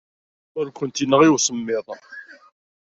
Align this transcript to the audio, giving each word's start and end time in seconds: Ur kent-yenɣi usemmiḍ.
Ur 0.59 0.67
kent-yenɣi 0.77 1.27
usemmiḍ. 1.35 1.87